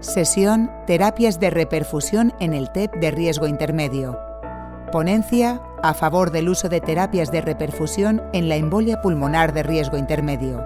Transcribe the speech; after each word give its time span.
Sesión 0.00 0.70
Terapias 0.86 1.38
de 1.40 1.50
reperfusión 1.50 2.32
en 2.40 2.54
el 2.54 2.72
TEP 2.72 2.90
de 2.94 3.10
riesgo 3.10 3.46
intermedio. 3.46 4.18
Ponencia 4.90 5.60
a 5.82 5.92
favor 5.92 6.30
del 6.30 6.48
uso 6.48 6.70
de 6.70 6.80
terapias 6.80 7.30
de 7.30 7.42
reperfusión 7.42 8.22
en 8.32 8.48
la 8.48 8.56
embolia 8.56 9.02
pulmonar 9.02 9.52
de 9.52 9.62
riesgo 9.62 9.98
intermedio. 9.98 10.64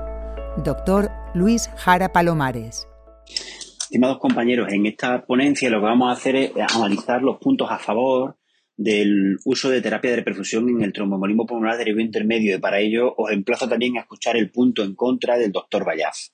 Doctor 0.62 1.10
Luis 1.34 1.68
Jara 1.74 2.12
Palomares. 2.12 2.86
Estimados 3.26 4.18
compañeros, 4.18 4.72
en 4.72 4.86
esta 4.86 5.26
ponencia 5.26 5.68
lo 5.68 5.80
que 5.80 5.86
vamos 5.86 6.10
a 6.10 6.12
hacer 6.12 6.36
es 6.36 6.52
analizar 6.72 7.20
los 7.20 7.38
puntos 7.38 7.68
a 7.72 7.80
favor 7.80 8.36
del 8.76 9.38
uso 9.44 9.68
de 9.68 9.82
terapia 9.82 10.10
de 10.10 10.16
reperfusión 10.18 10.68
en 10.68 10.82
el 10.82 10.92
tromboembolismo 10.92 11.44
pulmonar 11.44 11.76
de 11.76 11.86
riesgo 11.86 12.00
intermedio 12.00 12.56
y 12.56 12.60
para 12.60 12.78
ello 12.78 13.12
os 13.16 13.32
emplazo 13.32 13.68
también 13.68 13.96
a 13.96 14.02
escuchar 14.02 14.36
el 14.36 14.52
punto 14.52 14.84
en 14.84 14.94
contra 14.94 15.36
del 15.36 15.50
doctor 15.50 15.84
Vallaz. 15.84 16.30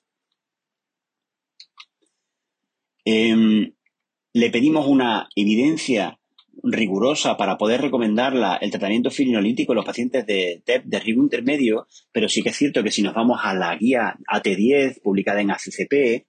Em, 3.05 3.73
le 4.33 4.49
pedimos 4.49 4.87
una 4.87 5.27
evidencia 5.35 6.19
rigurosa 6.63 7.37
para 7.37 7.57
poder 7.57 7.81
recomendarla 7.81 8.57
el 8.61 8.71
tratamiento 8.71 9.09
filinolítico 9.09 9.73
en 9.73 9.77
los 9.77 9.85
pacientes 9.85 10.25
de 10.25 10.61
TEP 10.65 10.85
de 10.85 10.99
riesgo 10.99 11.23
intermedio, 11.23 11.87
pero 12.11 12.29
sí 12.29 12.41
que 12.43 12.49
es 12.49 12.57
cierto 12.57 12.83
que 12.83 12.91
si 12.91 13.01
nos 13.01 13.13
vamos 13.13 13.39
a 13.43 13.53
la 13.53 13.75
guía 13.75 14.15
AT10 14.31 15.01
publicada 15.01 15.41
en 15.41 15.51
ACCP, 15.51 16.27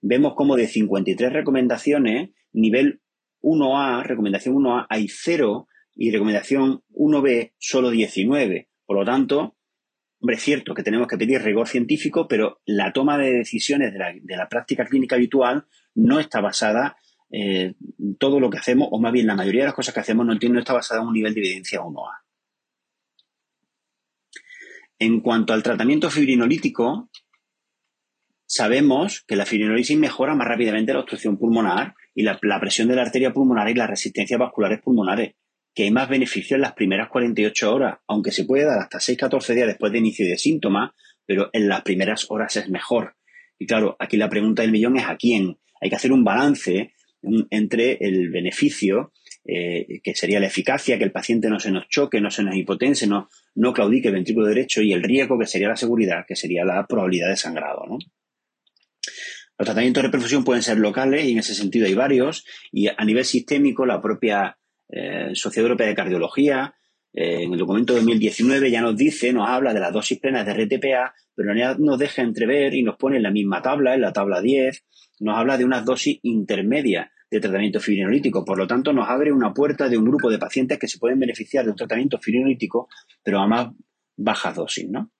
vemos 0.00 0.34
como 0.34 0.56
de 0.56 0.66
53 0.66 1.32
recomendaciones, 1.32 2.30
nivel 2.52 3.00
1A, 3.42 4.02
recomendación 4.04 4.56
1A, 4.56 4.86
hay 4.88 5.08
0 5.08 5.68
y 5.94 6.10
recomendación 6.10 6.82
1B 6.90 7.52
solo 7.58 7.90
19. 7.90 8.68
Por 8.84 8.98
lo 8.98 9.04
tanto, 9.04 9.56
hombre, 10.20 10.36
es 10.36 10.42
cierto 10.42 10.74
que 10.74 10.82
tenemos 10.82 11.06
que 11.06 11.18
pedir 11.18 11.42
rigor 11.42 11.68
científico, 11.68 12.26
pero 12.26 12.60
la 12.64 12.92
toma 12.92 13.18
de 13.18 13.32
decisiones 13.32 13.92
de 13.92 13.98
la, 13.98 14.12
de 14.20 14.36
la 14.36 14.48
práctica 14.48 14.84
clínica 14.86 15.16
habitual 15.16 15.66
no 15.98 16.20
está 16.20 16.40
basada 16.40 16.96
eh, 17.30 17.74
todo 18.18 18.40
lo 18.40 18.48
que 18.50 18.58
hacemos, 18.58 18.88
o 18.90 19.00
más 19.00 19.12
bien 19.12 19.26
la 19.26 19.34
mayoría 19.34 19.62
de 19.62 19.66
las 19.66 19.74
cosas 19.74 19.92
que 19.92 20.00
hacemos, 20.00 20.24
no, 20.24 20.34
no 20.34 20.58
está 20.58 20.72
basada 20.72 21.00
en 21.00 21.08
un 21.08 21.14
nivel 21.14 21.34
de 21.34 21.40
evidencia 21.40 21.80
1A. 21.80 22.22
En 25.00 25.20
cuanto 25.20 25.52
al 25.52 25.62
tratamiento 25.62 26.10
fibrinolítico, 26.10 27.10
sabemos 28.46 29.24
que 29.26 29.36
la 29.36 29.44
fibrinolisis 29.44 29.98
mejora 29.98 30.34
más 30.34 30.48
rápidamente 30.48 30.92
la 30.92 31.00
obstrucción 31.00 31.36
pulmonar 31.36 31.94
y 32.14 32.22
la, 32.22 32.38
presión 32.60 32.88
de 32.88 32.96
la 32.96 33.02
arteria 33.02 33.32
pulmonar 33.32 33.68
y 33.68 33.74
las 33.74 33.90
resistencias 33.90 34.40
vasculares 34.40 34.80
pulmonares, 34.80 35.34
que 35.74 35.84
hay 35.84 35.90
más 35.90 36.08
beneficio 36.08 36.56
en 36.56 36.62
las 36.62 36.72
primeras 36.72 37.08
48 37.10 37.74
horas, 37.74 37.98
aunque 38.08 38.32
se 38.32 38.44
puede 38.44 38.64
dar 38.64 38.78
hasta 38.78 38.98
6-14 38.98 39.54
días 39.54 39.68
después 39.68 39.92
de 39.92 39.98
inicio 39.98 40.26
de 40.26 40.38
síntomas, 40.38 40.92
pero 41.26 41.50
en 41.52 41.68
las 41.68 41.82
primeras 41.82 42.26
horas 42.30 42.56
es 42.56 42.68
mejor. 42.68 43.14
Y 43.58 43.66
claro, 43.66 43.96
aquí 43.98 44.16
la 44.16 44.28
pregunta 44.28 44.62
del 44.62 44.72
millón 44.72 44.96
es 44.96 45.04
a 45.04 45.16
quién. 45.16 45.58
Hay 45.80 45.90
que 45.90 45.96
hacer 45.96 46.12
un 46.12 46.24
balance 46.24 46.92
entre 47.50 47.98
el 48.00 48.30
beneficio, 48.30 49.12
eh, 49.44 50.00
que 50.02 50.14
sería 50.14 50.40
la 50.40 50.46
eficacia, 50.46 50.98
que 50.98 51.04
el 51.04 51.12
paciente 51.12 51.48
no 51.48 51.58
se 51.58 51.70
nos 51.70 51.88
choque, 51.88 52.20
no 52.20 52.30
se 52.30 52.42
nos 52.42 52.54
hipotense, 52.54 53.06
no, 53.06 53.28
no 53.54 53.72
claudique 53.72 54.08
el 54.08 54.14
ventrículo 54.14 54.46
derecho, 54.46 54.82
y 54.82 54.92
el 54.92 55.02
riesgo, 55.02 55.38
que 55.38 55.46
sería 55.46 55.68
la 55.68 55.76
seguridad, 55.76 56.24
que 56.26 56.36
sería 56.36 56.64
la 56.64 56.86
probabilidad 56.86 57.30
de 57.30 57.36
sangrado. 57.36 57.84
Los 59.58 59.66
tratamientos 59.66 60.02
de 60.02 60.08
reperfusión 60.08 60.44
pueden 60.44 60.62
ser 60.62 60.78
locales 60.78 61.24
y 61.24 61.32
en 61.32 61.38
ese 61.38 61.54
sentido 61.54 61.86
hay 61.86 61.94
varios, 61.94 62.44
y 62.70 62.86
a 62.86 63.04
nivel 63.04 63.24
sistémico 63.24 63.84
la 63.84 64.00
propia 64.00 64.56
eh, 64.88 65.30
Sociedad 65.34 65.66
Europea 65.66 65.88
de 65.88 65.94
Cardiología 65.94 66.74
eh, 67.12 67.42
en 67.42 67.52
el 67.52 67.58
documento 67.58 67.94
2019 67.94 68.70
ya 68.70 68.80
nos 68.82 68.96
dice, 68.96 69.32
nos 69.32 69.48
habla 69.48 69.74
de 69.74 69.80
las 69.80 69.92
dosis 69.92 70.20
plenas 70.20 70.46
de 70.46 70.54
RTPA, 70.54 71.14
pero 71.38 71.54
nos 71.78 71.98
deja 72.00 72.22
entrever 72.22 72.74
y 72.74 72.82
nos 72.82 72.96
pone 72.96 73.18
en 73.18 73.22
la 73.22 73.30
misma 73.30 73.62
tabla, 73.62 73.94
en 73.94 74.00
la 74.00 74.12
tabla 74.12 74.40
10, 74.40 74.84
nos 75.20 75.38
habla 75.38 75.56
de 75.56 75.64
unas 75.64 75.84
dosis 75.84 76.18
intermedias 76.22 77.10
de 77.30 77.38
tratamiento 77.38 77.78
fibrinolítico. 77.78 78.44
Por 78.44 78.58
lo 78.58 78.66
tanto, 78.66 78.92
nos 78.92 79.08
abre 79.08 79.30
una 79.30 79.54
puerta 79.54 79.88
de 79.88 79.96
un 79.96 80.04
grupo 80.04 80.30
de 80.30 80.38
pacientes 80.38 80.80
que 80.80 80.88
se 80.88 80.98
pueden 80.98 81.20
beneficiar 81.20 81.64
de 81.64 81.70
un 81.70 81.76
tratamiento 81.76 82.18
fibrinolítico, 82.18 82.88
pero 83.22 83.38
a 83.38 83.46
más 83.46 83.68
bajas 84.16 84.56
dosis, 84.56 84.88
¿no? 84.90 85.12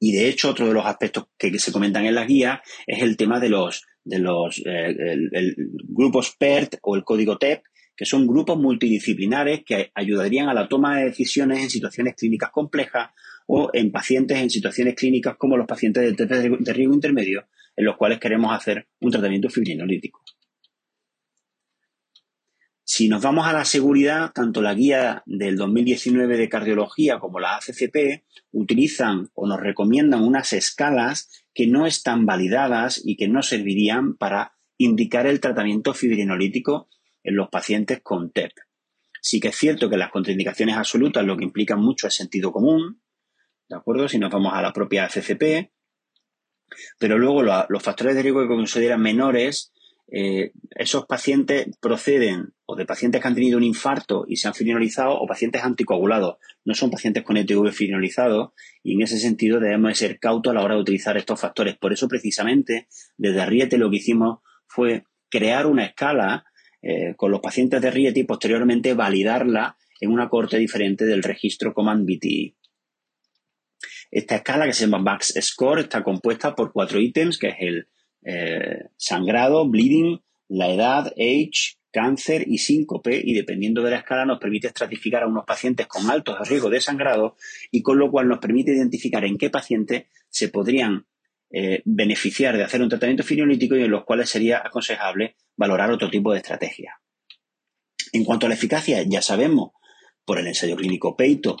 Y 0.00 0.10
de 0.16 0.28
hecho, 0.28 0.50
otro 0.50 0.66
de 0.66 0.74
los 0.74 0.84
aspectos 0.84 1.26
que, 1.38 1.56
se 1.60 1.70
comentan 1.70 2.04
en 2.04 2.16
la 2.16 2.24
guía 2.24 2.60
es 2.84 3.02
el 3.02 3.16
tema 3.16 3.38
de 3.38 3.50
los, 3.50 3.84
de 4.02 4.18
los 4.18 4.60
eh, 4.66 5.54
grupos 5.90 6.34
PERT 6.36 6.78
o 6.82 6.96
el 6.96 7.04
código 7.04 7.38
TEP, 7.38 7.62
que 7.96 8.04
son 8.04 8.26
grupos 8.26 8.58
multidisciplinares 8.58 9.62
que 9.64 9.92
ayudarían 9.94 10.48
a 10.48 10.54
la 10.54 10.66
toma 10.66 10.98
de 10.98 11.04
decisiones 11.04 11.62
en 11.62 11.70
situaciones 11.70 12.16
clínicas 12.16 12.50
complejas 12.50 13.10
o 13.54 13.68
en 13.74 13.92
pacientes 13.92 14.38
en 14.38 14.48
situaciones 14.48 14.94
clínicas 14.94 15.36
como 15.36 15.58
los 15.58 15.66
pacientes 15.66 16.16
de, 16.16 16.26
de 16.26 16.72
riesgo 16.72 16.94
intermedio, 16.94 17.48
en 17.76 17.84
los 17.84 17.98
cuales 17.98 18.18
queremos 18.18 18.50
hacer 18.50 18.88
un 19.00 19.10
tratamiento 19.10 19.50
fibrinolítico. 19.50 20.22
Si 22.82 23.10
nos 23.10 23.20
vamos 23.22 23.46
a 23.46 23.52
la 23.52 23.66
seguridad, 23.66 24.32
tanto 24.32 24.62
la 24.62 24.72
guía 24.72 25.22
del 25.26 25.56
2019 25.56 26.38
de 26.38 26.48
cardiología 26.48 27.18
como 27.18 27.40
la 27.40 27.56
ACCP 27.56 28.24
utilizan 28.52 29.28
o 29.34 29.46
nos 29.46 29.60
recomiendan 29.60 30.22
unas 30.22 30.54
escalas 30.54 31.28
que 31.52 31.66
no 31.66 31.84
están 31.84 32.24
validadas 32.24 33.02
y 33.04 33.16
que 33.16 33.28
no 33.28 33.42
servirían 33.42 34.16
para 34.16 34.54
indicar 34.78 35.26
el 35.26 35.40
tratamiento 35.40 35.92
fibrinolítico 35.92 36.88
en 37.22 37.36
los 37.36 37.50
pacientes 37.50 38.00
con 38.02 38.30
TEP. 38.30 38.52
Sí 39.20 39.40
que 39.40 39.48
es 39.48 39.56
cierto 39.56 39.90
que 39.90 39.98
las 39.98 40.10
contraindicaciones 40.10 40.78
absolutas 40.78 41.26
lo 41.26 41.36
que 41.36 41.44
implican 41.44 41.80
mucho 41.80 42.06
es 42.06 42.14
sentido 42.14 42.50
común, 42.50 43.01
¿de 43.72 43.78
acuerdo? 43.78 44.06
Si 44.06 44.18
nos 44.18 44.30
vamos 44.30 44.52
a 44.52 44.60
la 44.60 44.72
propia 44.72 45.06
FCP, 45.06 45.72
pero 46.98 47.16
luego 47.16 47.42
los 47.42 47.82
factores 47.82 48.14
de 48.14 48.22
riesgo 48.22 48.42
que 48.42 48.48
consideran 48.48 49.00
menores, 49.00 49.72
eh, 50.12 50.52
esos 50.72 51.06
pacientes 51.06 51.68
proceden 51.80 52.52
o 52.66 52.76
de 52.76 52.84
pacientes 52.84 53.22
que 53.22 53.28
han 53.28 53.34
tenido 53.34 53.56
un 53.56 53.64
infarto 53.64 54.26
y 54.28 54.36
se 54.36 54.46
han 54.46 54.54
finalizado 54.54 55.18
o 55.18 55.26
pacientes 55.26 55.64
anticoagulados, 55.64 56.36
no 56.66 56.74
son 56.74 56.90
pacientes 56.90 57.22
con 57.22 57.38
ETV 57.38 57.72
finalizado 57.72 58.52
y 58.82 58.94
en 58.94 59.02
ese 59.02 59.18
sentido 59.18 59.58
debemos 59.58 59.96
ser 59.96 60.18
cautos 60.18 60.50
a 60.50 60.54
la 60.54 60.62
hora 60.62 60.74
de 60.74 60.82
utilizar 60.82 61.16
estos 61.16 61.40
factores. 61.40 61.78
Por 61.78 61.94
eso 61.94 62.08
precisamente 62.08 62.88
desde 63.16 63.40
Arriete 63.40 63.78
lo 63.78 63.88
que 63.88 63.96
hicimos 63.96 64.40
fue 64.66 65.04
crear 65.30 65.66
una 65.66 65.86
escala 65.86 66.44
eh, 66.82 67.14
con 67.16 67.30
los 67.30 67.40
pacientes 67.40 67.80
de 67.80 67.90
Rieti 67.90 68.20
y 68.20 68.24
posteriormente 68.24 68.92
validarla 68.92 69.78
en 69.98 70.10
una 70.10 70.28
corte 70.28 70.58
diferente 70.58 71.06
del 71.06 71.22
registro 71.22 71.72
Command 71.72 72.04
BTI. 72.06 72.54
Esta 74.12 74.36
escala 74.36 74.66
que 74.66 74.74
se 74.74 74.84
llama 74.84 75.02
VAX 75.02 75.32
Score 75.40 75.80
está 75.80 76.04
compuesta 76.04 76.54
por 76.54 76.70
cuatro 76.70 77.00
ítems, 77.00 77.38
que 77.38 77.48
es 77.48 77.56
el 77.60 77.88
eh, 78.22 78.90
sangrado, 78.98 79.66
bleeding, 79.66 80.20
la 80.48 80.68
edad, 80.68 81.06
age, 81.16 81.78
cáncer 81.90 82.44
y 82.46 82.58
síncope, 82.58 83.22
y 83.24 83.32
dependiendo 83.32 83.82
de 83.82 83.90
la 83.90 83.96
escala 83.96 84.26
nos 84.26 84.38
permite 84.38 84.66
estratificar 84.66 85.22
a 85.22 85.26
unos 85.26 85.46
pacientes 85.46 85.86
con 85.86 86.10
altos 86.10 86.46
riesgos 86.46 86.70
de 86.70 86.82
sangrado 86.82 87.36
y 87.70 87.80
con 87.82 87.98
lo 87.98 88.10
cual 88.10 88.28
nos 88.28 88.38
permite 88.38 88.72
identificar 88.72 89.24
en 89.24 89.38
qué 89.38 89.48
pacientes 89.48 90.04
se 90.28 90.50
podrían 90.50 91.06
eh, 91.50 91.80
beneficiar 91.86 92.58
de 92.58 92.64
hacer 92.64 92.82
un 92.82 92.90
tratamiento 92.90 93.24
fibrinolítico 93.24 93.76
y 93.76 93.82
en 93.82 93.90
los 93.90 94.04
cuales 94.04 94.28
sería 94.28 94.58
aconsejable 94.58 95.36
valorar 95.56 95.90
otro 95.90 96.10
tipo 96.10 96.32
de 96.32 96.38
estrategia. 96.38 97.00
En 98.12 98.24
cuanto 98.24 98.44
a 98.44 98.50
la 98.50 98.56
eficacia, 98.56 99.02
ya 99.04 99.22
sabemos 99.22 99.70
por 100.26 100.38
el 100.38 100.46
ensayo 100.46 100.76
clínico 100.76 101.16
Peito 101.16 101.56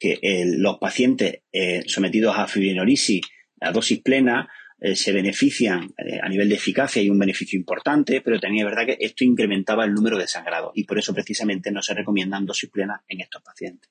que 0.00 0.18
eh, 0.22 0.44
los 0.56 0.78
pacientes 0.78 1.42
eh, 1.52 1.84
sometidos 1.86 2.36
a 2.36 2.48
fibrinolisis 2.48 3.20
a 3.60 3.70
dosis 3.70 4.00
plena 4.00 4.48
se 4.94 5.12
benefician 5.12 5.92
a 6.22 6.28
nivel 6.30 6.48
de 6.48 6.54
eficacia 6.54 7.02
y 7.02 7.10
un 7.10 7.18
beneficio 7.18 7.58
importante, 7.58 8.22
pero 8.22 8.40
también 8.40 8.66
es 8.66 8.74
verdad 8.74 8.86
que 8.86 9.04
esto 9.04 9.24
incrementaba 9.24 9.84
el 9.84 9.92
número 9.92 10.16
de 10.16 10.26
sangrados 10.26 10.72
y 10.74 10.84
por 10.84 10.98
eso 10.98 11.12
precisamente 11.12 11.70
no 11.70 11.82
se 11.82 11.92
recomiendan 11.92 12.46
dosis 12.46 12.70
plenas 12.70 13.02
en 13.06 13.20
estos 13.20 13.42
pacientes. 13.42 13.90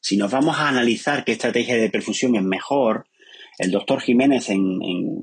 Si 0.00 0.16
nos 0.16 0.30
vamos 0.30 0.56
a 0.56 0.68
analizar 0.68 1.24
qué 1.24 1.32
estrategia 1.32 1.76
de 1.76 1.90
perfusión 1.90 2.36
es 2.36 2.42
mejor, 2.42 3.06
el 3.58 3.70
doctor 3.70 4.00
Jiménez 4.00 4.50
en, 4.50 4.78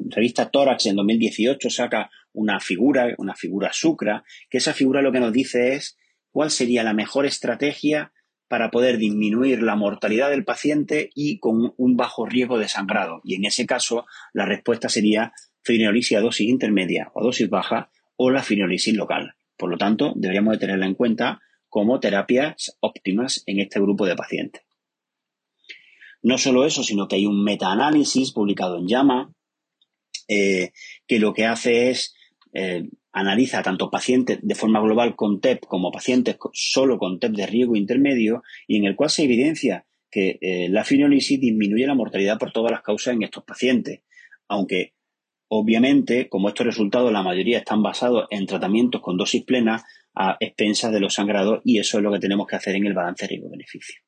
revista 0.09 0.49
Tórax 0.49 0.87
en 0.87 0.95
2018 0.95 1.69
saca 1.69 2.09
una 2.33 2.59
figura, 2.59 3.13
una 3.17 3.33
figura 3.35 3.71
sucra, 3.71 4.23
que 4.49 4.57
esa 4.57 4.73
figura 4.73 5.01
lo 5.01 5.11
que 5.11 5.19
nos 5.19 5.31
dice 5.31 5.73
es 5.73 5.97
cuál 6.33 6.51
sería 6.51 6.83
la 6.83 6.93
mejor 6.93 7.25
estrategia 7.25 8.11
para 8.49 8.71
poder 8.71 8.97
disminuir 8.97 9.63
la 9.63 9.75
mortalidad 9.75 10.29
del 10.29 10.43
paciente 10.43 11.09
y 11.15 11.39
con 11.39 11.73
un 11.77 11.95
bajo 11.95 12.25
riesgo 12.25 12.57
de 12.57 12.67
sangrado. 12.67 13.21
Y 13.23 13.35
en 13.35 13.45
ese 13.45 13.65
caso, 13.65 14.05
la 14.33 14.45
respuesta 14.45 14.89
sería 14.89 15.31
fibrinolisis 15.63 16.17
a 16.17 16.21
dosis 16.21 16.49
intermedia 16.49 17.11
o 17.13 17.23
dosis 17.23 17.49
baja 17.49 17.89
o 18.17 18.31
la 18.31 18.43
fibrinolisis 18.43 18.95
local. 18.95 19.35
Por 19.57 19.69
lo 19.69 19.77
tanto, 19.77 20.13
deberíamos 20.15 20.53
de 20.53 20.59
tenerla 20.59 20.87
en 20.87 20.95
cuenta 20.95 21.39
como 21.69 21.99
terapias 21.99 22.77
óptimas 22.81 23.43
en 23.45 23.59
este 23.59 23.79
grupo 23.79 24.05
de 24.05 24.15
pacientes. 24.15 24.63
No 26.21 26.37
solo 26.37 26.65
eso, 26.65 26.83
sino 26.83 27.07
que 27.07 27.17
hay 27.17 27.25
un 27.25 27.43
metaanálisis 27.43 28.31
publicado 28.31 28.77
en 28.77 28.87
JAMA 28.87 29.33
eh, 30.27 30.71
que 31.07 31.19
lo 31.19 31.33
que 31.33 31.45
hace 31.45 31.89
es 31.89 32.15
eh, 32.53 32.87
analiza 33.13 33.61
tanto 33.61 33.89
pacientes 33.89 34.39
de 34.41 34.55
forma 34.55 34.81
global 34.81 35.15
con 35.15 35.39
TEP 35.39 35.65
como 35.65 35.91
pacientes 35.91 36.35
solo 36.51 36.97
con 36.97 37.19
TEP 37.19 37.31
de 37.31 37.45
riesgo 37.45 37.75
intermedio 37.75 38.43
y 38.67 38.77
en 38.77 38.85
el 38.85 38.95
cual 38.95 39.11
se 39.11 39.23
evidencia 39.23 39.85
que 40.09 40.39
eh, 40.41 40.67
la 40.69 40.83
fibrinolisis 40.83 41.39
disminuye 41.39 41.87
la 41.87 41.95
mortalidad 41.95 42.37
por 42.37 42.51
todas 42.51 42.71
las 42.71 42.81
causas 42.81 43.13
en 43.13 43.23
estos 43.23 43.43
pacientes. 43.43 44.01
aunque 44.47 44.93
obviamente, 45.47 46.29
como 46.29 46.49
estos 46.49 46.65
resultados, 46.65 47.11
la 47.11 47.21
mayoría 47.21 47.59
están 47.59 47.83
basados 47.83 48.25
en 48.31 48.47
tratamientos 48.47 49.01
con 49.01 49.17
dosis 49.17 49.43
plena 49.43 49.83
a 50.15 50.35
expensas 50.39 50.91
de 50.91 50.99
los 50.99 51.13
sangrados 51.13 51.61
y 51.63 51.77
eso 51.77 51.97
es 51.97 52.03
lo 52.03 52.11
que 52.11 52.19
tenemos 52.19 52.47
que 52.47 52.55
hacer 52.55 52.75
en 52.75 52.87
el 52.87 52.93
balance 52.93 53.27
riesgo-beneficio. 53.27 54.01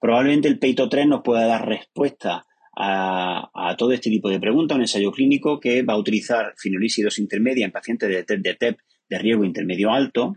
Probablemente 0.00 0.48
el 0.48 0.58
Peito 0.58 0.88
3 0.88 1.06
nos 1.06 1.22
pueda 1.22 1.46
dar 1.46 1.66
respuesta 1.66 2.45
a, 2.76 3.74
todo 3.78 3.92
este 3.92 4.10
tipo 4.10 4.28
de 4.28 4.38
preguntas, 4.38 4.76
un 4.76 4.82
ensayo 4.82 5.10
clínico 5.10 5.58
que 5.58 5.82
va 5.82 5.94
a 5.94 5.98
utilizar 5.98 6.54
fenolícidos 6.56 7.18
intermedia 7.18 7.64
en 7.64 7.72
pacientes 7.72 8.08
de 8.08 8.22
TEP, 8.22 8.40
de 8.40 8.54
TEP 8.54 8.78
de 9.08 9.18
riesgo 9.18 9.44
intermedio 9.44 9.92
alto. 9.92 10.36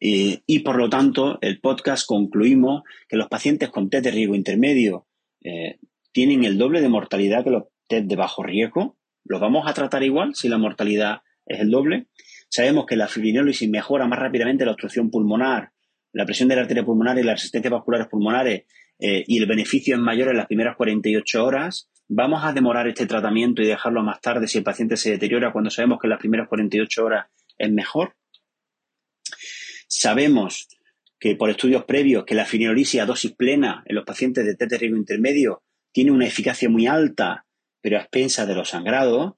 Eh, 0.00 0.40
y 0.46 0.60
por 0.60 0.76
lo 0.76 0.88
tanto, 0.88 1.38
el 1.42 1.60
podcast 1.60 2.06
concluimos 2.06 2.82
que 3.08 3.16
los 3.16 3.28
pacientes 3.28 3.68
con 3.68 3.90
TEP 3.90 4.04
de 4.04 4.10
riesgo 4.10 4.34
intermedio 4.34 5.06
eh, 5.44 5.78
tienen 6.10 6.44
el 6.44 6.58
doble 6.58 6.80
de 6.80 6.88
mortalidad 6.88 7.44
que 7.44 7.50
los 7.50 7.64
TEP 7.88 8.06
de 8.06 8.16
bajo 8.16 8.42
riesgo. 8.42 8.96
¿Los 9.24 9.40
vamos 9.40 9.68
a 9.68 9.74
tratar 9.74 10.02
igual 10.02 10.34
si 10.34 10.48
la 10.48 10.58
mortalidad 10.58 11.20
es 11.46 11.60
el 11.60 11.70
doble? 11.70 12.06
Sabemos 12.48 12.86
que 12.86 12.96
la 12.96 13.08
fibrinólisis 13.08 13.68
mejora 13.68 14.06
más 14.06 14.18
rápidamente 14.18 14.64
la 14.64 14.72
obstrucción 14.72 15.10
pulmonar, 15.10 15.70
la 16.12 16.24
presión 16.24 16.48
de 16.48 16.56
la 16.56 16.62
arteria 16.62 16.84
pulmonar 16.84 17.18
y 17.18 17.22
las 17.22 17.36
resistencias 17.36 17.72
vasculares 17.72 18.08
pulmonares 18.08 18.64
eh, 19.04 19.24
y 19.26 19.38
el 19.38 19.46
beneficio 19.46 19.96
es 19.96 20.00
mayor 20.00 20.28
en 20.28 20.36
las 20.36 20.46
primeras 20.46 20.76
48 20.76 21.44
horas, 21.44 21.90
vamos 22.06 22.44
a 22.44 22.52
demorar 22.52 22.86
este 22.86 23.04
tratamiento 23.04 23.60
y 23.60 23.66
dejarlo 23.66 24.00
más 24.04 24.20
tarde 24.20 24.46
si 24.46 24.58
el 24.58 24.64
paciente 24.64 24.96
se 24.96 25.10
deteriora 25.10 25.50
cuando 25.50 25.70
sabemos 25.70 25.98
que 26.00 26.06
en 26.06 26.10
las 26.10 26.20
primeras 26.20 26.46
48 26.46 27.04
horas 27.04 27.26
es 27.58 27.72
mejor. 27.72 28.14
Sabemos 29.88 30.68
que 31.18 31.34
por 31.34 31.50
estudios 31.50 31.84
previos 31.84 32.24
que 32.24 32.36
la 32.36 32.44
fibrinolisis 32.44 33.00
a 33.00 33.06
dosis 33.06 33.32
plena 33.32 33.82
en 33.86 33.96
los 33.96 34.04
pacientes 34.04 34.56
de 34.56 34.78
riesgo 34.78 34.96
intermedio 34.96 35.64
tiene 35.90 36.12
una 36.12 36.28
eficacia 36.28 36.70
muy 36.70 36.86
alta, 36.86 37.44
pero 37.80 37.96
a 37.96 38.02
expensas 38.02 38.46
de 38.46 38.54
los 38.54 38.68
sangrados, 38.68 39.32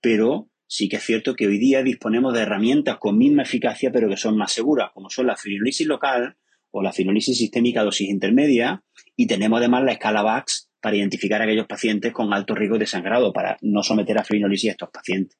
pero 0.00 0.48
sí 0.68 0.88
que 0.88 0.98
es 0.98 1.02
cierto 1.02 1.34
que 1.34 1.48
hoy 1.48 1.58
día 1.58 1.82
disponemos 1.82 2.34
de 2.34 2.42
herramientas 2.42 2.98
con 2.98 3.18
misma 3.18 3.42
eficacia, 3.42 3.90
pero 3.90 4.08
que 4.08 4.16
son 4.16 4.36
más 4.36 4.52
seguras, 4.52 4.92
como 4.94 5.10
son 5.10 5.26
la 5.26 5.36
fibrinolisis 5.36 5.88
local 5.88 6.36
o 6.70 6.82
la 6.82 6.92
fibrinolisis 6.92 7.38
sistémica 7.38 7.82
dosis 7.82 8.08
intermedia, 8.08 8.82
y 9.16 9.26
tenemos 9.26 9.58
además 9.58 9.84
la 9.84 9.92
escala 9.92 10.22
VAX 10.22 10.68
para 10.80 10.96
identificar 10.96 11.42
aquellos 11.42 11.66
pacientes 11.66 12.12
con 12.12 12.32
alto 12.32 12.54
riesgo 12.54 12.78
de 12.78 12.86
sangrado, 12.86 13.32
para 13.32 13.56
no 13.62 13.82
someter 13.82 14.18
a 14.18 14.24
fibrinolisis 14.24 14.70
a 14.70 14.72
estos 14.72 14.90
pacientes. 14.90 15.38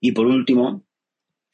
Y 0.00 0.12
por 0.12 0.26
último, 0.26 0.84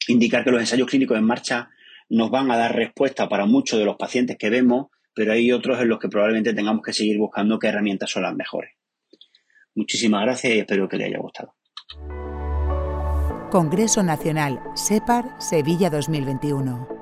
indicar 0.07 0.43
que 0.43 0.51
los 0.51 0.61
ensayos 0.61 0.87
clínicos 0.87 1.17
en 1.17 1.23
marcha 1.23 1.69
nos 2.09 2.29
van 2.29 2.51
a 2.51 2.57
dar 2.57 2.75
respuesta 2.75 3.27
para 3.27 3.45
muchos 3.45 3.79
de 3.79 3.85
los 3.85 3.97
pacientes 3.97 4.37
que 4.37 4.49
vemos, 4.49 4.87
pero 5.13 5.33
hay 5.33 5.51
otros 5.51 5.79
en 5.81 5.89
los 5.89 5.99
que 5.99 6.09
probablemente 6.09 6.53
tengamos 6.53 6.83
que 6.83 6.93
seguir 6.93 7.17
buscando 7.17 7.57
qué 7.57 7.67
herramientas 7.67 8.11
son 8.11 8.23
las 8.23 8.35
mejores. 8.35 8.71
Muchísimas 9.73 10.21
gracias 10.21 10.53
y 10.53 10.59
espero 10.59 10.87
que 10.87 10.97
les 10.97 11.07
haya 11.07 11.19
gustado. 11.19 11.55
Congreso 13.51 14.03
Nacional 14.03 14.59
SEPAR 14.75 15.35
Sevilla 15.39 15.89
2021. 15.89 16.94